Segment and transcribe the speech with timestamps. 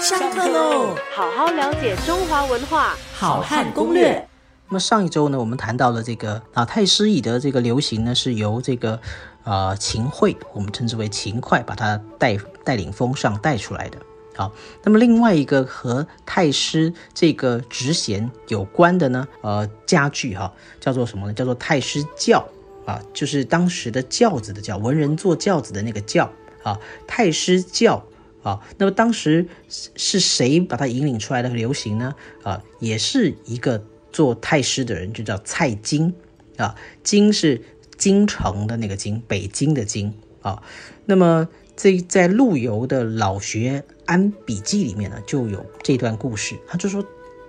[0.00, 0.96] 上课喽！
[1.14, 4.28] 好好了解中华文化，好汉攻略。
[4.68, 9.00] 那么上一周呢，我们谈到了这个啊太师椅的这个流行呢，是由这个
[9.44, 13.98] 呃秦桧，我们称之为秦桧，把它带带领风尚带出来的。
[14.34, 14.52] 好，
[14.82, 21.32] 那么另外一个和太师这个职衔有关的呢，呃家具哈，叫做什么呢？
[21.32, 22.46] 叫做太师轿
[22.84, 26.28] 啊，就是当时的轿子的轿，文人坐轿子的那个轿
[26.64, 26.76] 啊，
[27.06, 28.04] 太师轿。
[28.44, 32.14] 啊，那么当时是谁把它引领出来的流行呢？
[32.44, 36.14] 啊，也是一个做太师的人，就叫蔡京。
[36.56, 37.62] 啊，京是
[37.96, 40.14] 京城的那个京，北京的京。
[40.42, 40.62] 啊，
[41.06, 46.54] 那么这在陆游的老学庵笔记里面呢，就有这段故事。
[46.68, 47.02] 他就说，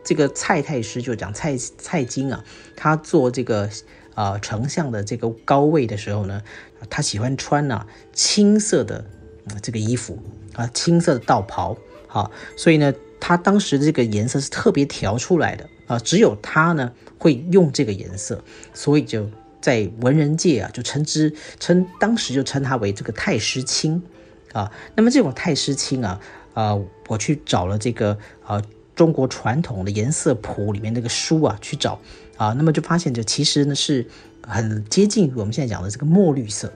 [0.03, 2.44] 这个蔡太师就讲蔡蔡京啊，
[2.77, 3.70] 他做这个
[4.14, 6.41] 啊丞相的这个高位的时候呢，
[6.89, 9.05] 他喜欢穿呢青色的
[9.62, 10.17] 这个衣服。
[10.54, 11.76] 啊，青色的道袍，
[12.08, 18.42] 好，所以呢，他当时的这个颜色是特别调出来的啊，只有他呢会用这个颜色，
[18.73, 24.02] 所以就在文人界啊，就称之称当时就称他为这个太师青
[24.53, 24.72] 啊。
[24.95, 26.22] 那么这种太师青啊，
[26.53, 28.62] 啊，我去找了这个啊
[28.95, 32.00] 中国传统的颜色谱里面那个书啊去找
[32.38, 34.08] 啊，那么就发现这其实呢是
[34.47, 36.72] 很接近我们现在讲的这个墨绿色。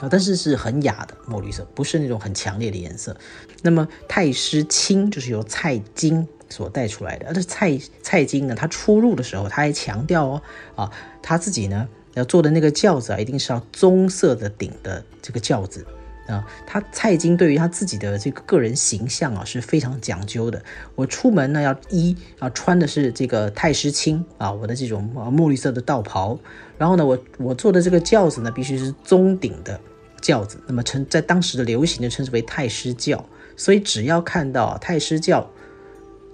[0.00, 3.16] 啊，但是是很雅的墨绿色，不是那种很强烈的颜色。
[3.62, 7.26] 那么太师青就是由蔡京所带出来的。
[7.26, 10.42] 而这蔡蔡京呢，他出入的时候，他还强调哦，
[10.74, 15.86] 啊，他自己呢要坐的那个轿子啊，一定是要棕色的顶的这个轿子。
[16.26, 20.60] 啊，他蔡京对于他自己的这个个人形象啊是非常讲究的。
[20.96, 26.36] 我出门呢要一啊穿的是这个太师青啊，我的这种墨绿色的道袍。
[26.78, 29.80] 然后呢，我我坐的这个轿子呢必须是棕顶的
[30.20, 33.24] 轿子，那么称在当时的流行的称之为太师轿。
[33.56, 35.48] 所以只要看到太师轿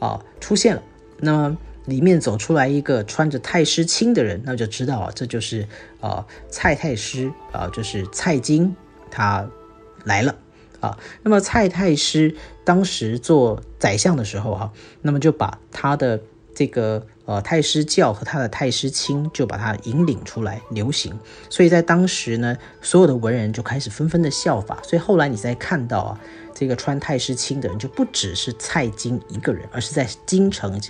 [0.00, 0.82] 啊出现了，
[1.18, 5.68] 那么里面走出来一个穿着太师青的人，那就知道啊这就是
[6.00, 8.74] 啊蔡太师啊，就是蔡京
[9.10, 9.46] 他。
[10.04, 10.34] 来了
[10.80, 10.98] 啊！
[11.22, 16.20] 那么蔡太师当时做宰相的时候哈，那么就把他的
[16.54, 21.18] 这个呃太师教和他的太师卿就把他引领出来流行，
[21.48, 24.78] 所以在当时呢，所有的文人就开始纷纷的效法。
[24.82, 26.20] 所以后来你再看到啊，
[26.52, 30.80] 这个穿太师青的人就不只是蔡京一个人，而是在京城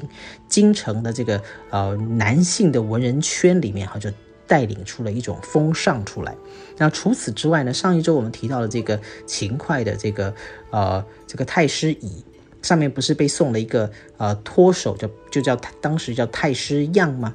[0.49, 4.11] 京城的这个呃男性的文人圈里面哈就。
[4.53, 6.37] 带领出了一种风尚出来。
[6.77, 7.73] 那除此之外呢？
[7.73, 10.35] 上一周我们提到了这个勤快的这个
[10.71, 12.23] 呃这个太师椅，
[12.61, 17.35] 上面不是被送了一个呃托手，叫就叫当时叫太师样吗？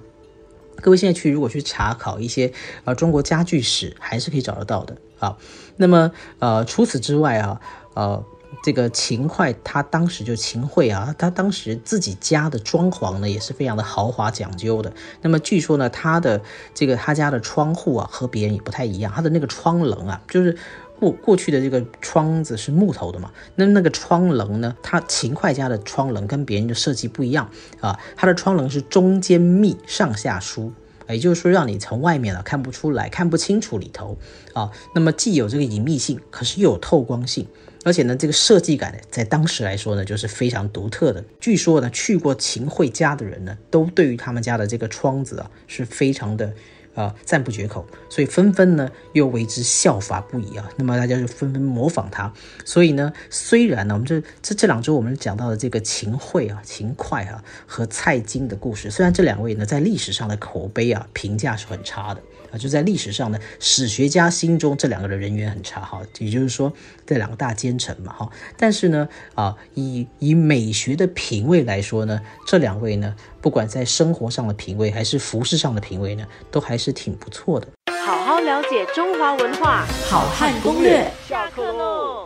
[0.80, 2.54] 各位现在去如果去查考一些
[2.86, 5.36] 呃中国家具史，还是可以找得到的啊。
[5.78, 7.60] 那么呃除此之外啊
[7.96, 8.24] 呃。
[8.64, 14.92] 这个秦桧，他当时就秦桧啊，他当时自己家的装潢呢也是非常的豪华讲究的。
[15.22, 16.42] 那么据说呢，他的
[16.74, 20.58] 这个他家的窗户啊和别人也不太一样，他的那个窗棱啊，就是
[21.00, 30.74] 过过去的这个窗子是木头的嘛，那那个窗棱呢，他秦桧家的窗棱跟别人的设计不一样啊，他的窗棱是中间密，上下疏。
[31.10, 34.18] 也就是说，让你从外面啊看不出来，看不清楚里头
[34.52, 34.72] 啊。
[34.94, 37.48] 那么既有这个隐秘性，可是又有透光性。
[37.88, 41.24] 而且呢，这个设计感呢，在当时来说呢，就是非常独特的。
[41.40, 46.54] 据说呢，去过秦桧家的人呢，都对于他们家的这个窗子啊，是非常的。
[46.98, 50.68] 啊，赞不绝口，所以纷纷呢又为之效法不已啊。
[50.78, 52.34] 那么大家就纷纷模仿他。
[52.66, 62.22] 所以呢，虽然呢，我们这这这两周我们讲到的这个秦桧啊、秦桧啊和蔡京的故事，虽然这两位呢在历史上的口碑啊评价是很差的
[62.52, 66.02] 啊，就在历史上呢，史学家心中这两个人人缘很差哈。
[66.18, 66.74] 也就是说，
[67.06, 68.32] 这两个大奸臣嘛哈。
[68.58, 73.16] 但是呢，啊，以以美学的品味来说呢，这两位呢。
[73.40, 77.68] 不管在生活上的品味，还是服饰上的品味呢，都还是是挺不错的。
[78.06, 82.17] 好好了解中华文化，好汉攻略，下课喽。